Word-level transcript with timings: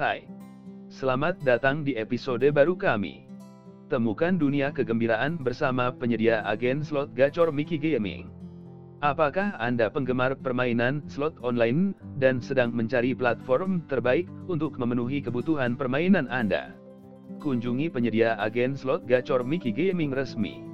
Hai. 0.00 0.24
Selamat 0.88 1.36
datang 1.44 1.84
di 1.84 1.92
episode 1.92 2.48
baru 2.56 2.72
kami. 2.72 3.28
Temukan 3.92 4.32
dunia 4.32 4.72
kegembiraan 4.72 5.36
bersama 5.36 5.92
penyedia 5.92 6.40
agen 6.48 6.80
slot 6.80 7.12
gacor 7.12 7.52
Mickey 7.52 7.76
Gaming. 7.76 8.32
Apakah 9.04 9.52
Anda 9.60 9.92
penggemar 9.92 10.40
permainan 10.40 11.04
slot 11.04 11.36
online 11.44 11.92
dan 12.16 12.40
sedang 12.40 12.72
mencari 12.72 13.12
platform 13.12 13.84
terbaik 13.92 14.24
untuk 14.48 14.80
memenuhi 14.80 15.20
kebutuhan 15.20 15.76
permainan 15.76 16.32
Anda? 16.32 16.72
Kunjungi 17.36 17.92
penyedia 17.92 18.40
agen 18.40 18.72
slot 18.72 19.04
gacor 19.04 19.44
Mickey 19.44 19.68
Gaming 19.68 20.16
resmi. 20.16 20.64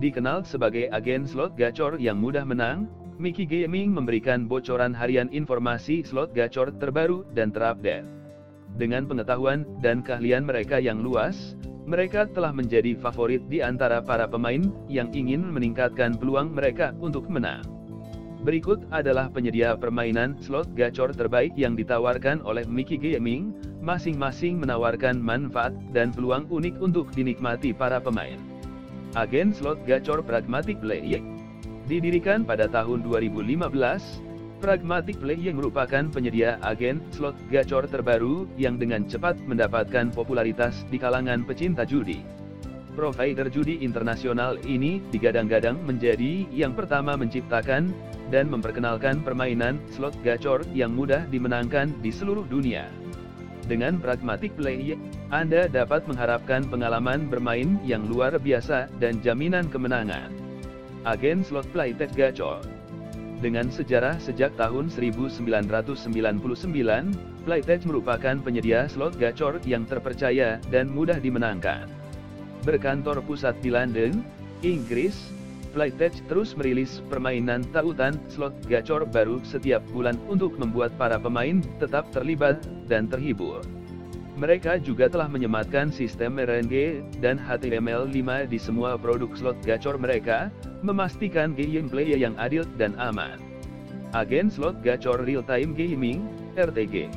Dikenal 0.00 0.48
sebagai 0.48 0.88
agen 0.88 1.28
slot 1.28 1.52
gacor 1.60 2.00
yang 2.00 2.16
mudah 2.16 2.48
menang, 2.48 2.88
Mickey 3.20 3.44
Gaming 3.44 3.92
memberikan 3.92 4.48
bocoran 4.48 4.96
harian 4.96 5.28
informasi 5.28 6.00
slot 6.00 6.32
gacor 6.32 6.72
terbaru 6.80 7.28
dan 7.36 7.52
terupdate. 7.52 8.23
Dengan 8.74 9.06
pengetahuan 9.06 9.62
dan 9.78 10.02
keahlian 10.02 10.42
mereka 10.50 10.82
yang 10.82 10.98
luas, 10.98 11.54
mereka 11.86 12.26
telah 12.26 12.50
menjadi 12.50 12.96
favorit 12.98 13.44
di 13.46 13.60
antara 13.62 14.00
para 14.02 14.26
pemain 14.26 14.72
yang 14.90 15.12
ingin 15.14 15.44
meningkatkan 15.46 16.16
peluang 16.18 16.50
mereka 16.50 16.96
untuk 16.98 17.30
menang. 17.30 17.62
Berikut 18.44 18.84
adalah 18.92 19.32
penyedia 19.32 19.72
permainan 19.72 20.36
slot 20.36 20.68
gacor 20.76 21.16
terbaik 21.16 21.56
yang 21.56 21.78
ditawarkan 21.78 22.44
oleh 22.44 22.68
Mickey 22.68 23.00
Gaming, 23.00 23.56
masing-masing 23.80 24.60
menawarkan 24.60 25.16
manfaat 25.16 25.72
dan 25.96 26.12
peluang 26.12 26.44
unik 26.52 26.76
untuk 26.82 27.08
dinikmati 27.16 27.72
para 27.72 27.96
pemain. 28.02 28.36
Agen 29.16 29.54
slot 29.54 29.80
gacor 29.88 30.20
Pragmatic 30.20 30.76
Play 30.82 31.22
Didirikan 31.84 32.44
pada 32.44 32.68
tahun 32.68 33.04
2015, 33.06 33.64
Pragmatic 34.64 35.20
Play 35.20 35.36
yang 35.44 35.60
merupakan 35.60 36.08
penyedia 36.08 36.56
agen 36.64 37.04
slot 37.12 37.36
gacor 37.52 37.84
terbaru 37.84 38.48
yang 38.56 38.80
dengan 38.80 39.04
cepat 39.04 39.36
mendapatkan 39.44 40.08
popularitas 40.08 40.88
di 40.88 40.96
kalangan 40.96 41.44
pecinta 41.44 41.84
judi. 41.84 42.24
Provider 42.96 43.52
judi 43.52 43.84
internasional 43.84 44.56
ini 44.64 45.04
digadang-gadang 45.12 45.76
menjadi 45.84 46.48
yang 46.48 46.72
pertama 46.72 47.12
menciptakan 47.12 47.92
dan 48.32 48.48
memperkenalkan 48.48 49.20
permainan 49.20 49.76
slot 49.92 50.16
gacor 50.24 50.64
yang 50.72 50.96
mudah 50.96 51.28
dimenangkan 51.28 51.92
di 52.00 52.08
seluruh 52.08 52.48
dunia. 52.48 52.88
Dengan 53.68 54.00
Pragmatic 54.00 54.56
Play, 54.56 54.96
Anda 55.28 55.68
dapat 55.68 56.08
mengharapkan 56.08 56.64
pengalaman 56.72 57.28
bermain 57.28 57.76
yang 57.84 58.08
luar 58.08 58.40
biasa 58.40 58.88
dan 58.96 59.20
jaminan 59.20 59.68
kemenangan 59.68 60.32
agen 61.04 61.44
slot 61.44 61.68
playtech 61.68 62.16
gacor. 62.16 62.64
Dengan 63.44 63.68
sejarah 63.68 64.16
sejak 64.24 64.56
tahun 64.56 64.88
1999, 64.88 65.44
Playtech 67.44 67.84
merupakan 67.84 68.40
penyedia 68.40 68.88
slot 68.88 69.20
gacor 69.20 69.60
yang 69.68 69.84
terpercaya 69.84 70.56
dan 70.72 70.88
mudah 70.88 71.20
dimenangkan. 71.20 71.84
Berkantor 72.64 73.20
pusat 73.20 73.52
di 73.60 73.68
London, 73.68 74.24
Inggris, 74.64 75.28
Playtech 75.76 76.24
terus 76.24 76.56
merilis 76.56 77.04
permainan 77.12 77.68
tautan 77.68 78.16
slot 78.32 78.56
gacor 78.64 79.04
baru 79.04 79.44
setiap 79.44 79.84
bulan 79.92 80.16
untuk 80.24 80.56
membuat 80.56 80.96
para 80.96 81.20
pemain 81.20 81.60
tetap 81.76 82.08
terlibat 82.16 82.64
dan 82.88 83.12
terhibur. 83.12 83.60
Mereka 84.34 84.82
juga 84.82 85.06
telah 85.06 85.30
menyematkan 85.30 85.94
sistem 85.94 86.42
RNG 86.42 87.06
dan 87.22 87.38
HTML5 87.38 88.50
di 88.50 88.58
semua 88.58 88.98
produk 88.98 89.30
slot 89.38 89.58
gacor 89.62 89.94
mereka, 89.94 90.50
memastikan 90.82 91.54
gameplay 91.54 92.10
yang 92.18 92.34
adil 92.34 92.66
dan 92.74 92.98
aman. 92.98 93.38
Agen 94.14 94.46
Slot 94.46 94.78
Gacor 94.82 95.26
Real 95.26 95.42
Time 95.42 95.74
Gaming, 95.74 96.26
RTG 96.54 97.10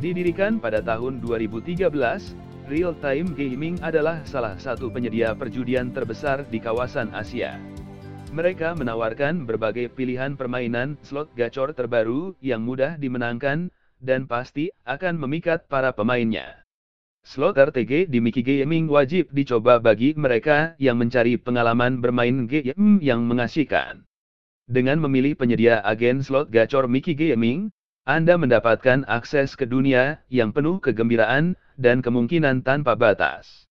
Didirikan 0.00 0.60
pada 0.60 0.84
tahun 0.84 1.24
2013, 1.24 1.88
Real 2.68 2.92
Time 3.00 3.32
Gaming 3.32 3.80
adalah 3.80 4.20
salah 4.28 4.52
satu 4.60 4.92
penyedia 4.92 5.32
perjudian 5.32 5.88
terbesar 5.88 6.44
di 6.52 6.60
kawasan 6.60 7.12
Asia. 7.16 7.56
Mereka 8.28 8.76
menawarkan 8.76 9.48
berbagai 9.48 9.88
pilihan 9.96 10.36
permainan 10.36 11.00
slot 11.00 11.32
gacor 11.32 11.72
terbaru 11.72 12.36
yang 12.44 12.60
mudah 12.60 13.00
dimenangkan, 13.00 13.72
dan 13.98 14.26
pasti 14.26 14.70
akan 14.86 15.18
memikat 15.18 15.66
para 15.66 15.94
pemainnya. 15.94 16.62
Slot 17.28 17.60
RTG 17.60 18.08
di 18.08 18.24
Mickey 18.24 18.40
Gaming 18.40 18.88
wajib 18.88 19.28
dicoba 19.34 19.76
bagi 19.82 20.16
mereka 20.16 20.78
yang 20.80 20.96
mencari 20.96 21.36
pengalaman 21.36 22.00
bermain 22.00 22.48
game 22.48 23.02
yang 23.04 23.26
mengasihkan. 23.28 24.08
Dengan 24.68 25.00
memilih 25.00 25.36
penyedia 25.36 25.80
agen 25.80 26.20
slot 26.20 26.48
gacor 26.48 26.88
Mickey 26.88 27.16
Gaming, 27.16 27.72
Anda 28.08 28.36
mendapatkan 28.40 29.04
akses 29.04 29.56
ke 29.56 29.68
dunia 29.68 30.20
yang 30.32 30.52
penuh 30.52 30.80
kegembiraan 30.80 31.56
dan 31.76 32.00
kemungkinan 32.00 32.64
tanpa 32.64 32.96
batas. 32.96 33.68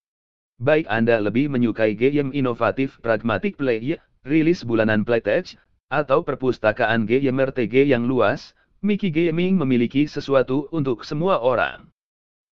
Baik 0.58 0.90
Anda 0.90 1.22
lebih 1.22 1.54
menyukai 1.54 1.94
game 1.94 2.34
inovatif 2.34 2.98
Pragmatic 2.98 3.54
Play, 3.54 3.98
rilis 4.26 4.66
bulanan 4.66 5.06
Playtech, 5.06 5.54
atau 5.86 6.26
perpustakaan 6.26 7.06
game 7.06 7.38
RTG 7.46 7.86
yang 7.86 8.10
luas, 8.10 8.57
Mickey 8.78 9.10
Gaming 9.10 9.58
memiliki 9.58 10.06
sesuatu 10.06 10.70
untuk 10.70 11.02
semua 11.02 11.42
orang. 11.42 11.90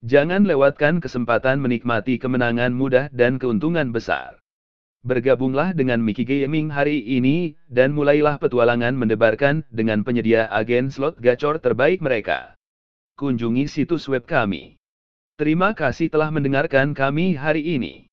Jangan 0.03 0.43
lewatkan 0.43 0.99
kesempatan 0.99 1.63
menikmati 1.63 2.19
kemenangan 2.19 2.75
mudah 2.75 3.07
dan 3.15 3.39
keuntungan 3.39 3.95
besar. 3.95 4.35
Bergabunglah 5.07 5.71
dengan 5.71 6.03
Mickey 6.03 6.27
Gaming 6.27 6.67
hari 6.67 6.99
ini, 6.99 7.55
dan 7.71 7.95
mulailah 7.95 8.43
petualangan 8.43 8.99
mendebarkan 8.99 9.63
dengan 9.71 10.03
penyedia 10.03 10.51
agen 10.51 10.91
slot 10.91 11.15
gacor 11.23 11.63
terbaik 11.63 12.03
mereka. 12.03 12.59
Kunjungi 13.15 13.71
situs 13.71 14.11
web 14.11 14.27
kami. 14.27 14.75
Terima 15.39 15.79
kasih 15.79 16.11
telah 16.11 16.35
mendengarkan 16.35 16.91
kami 16.91 17.39
hari 17.39 17.63
ini. 17.79 18.11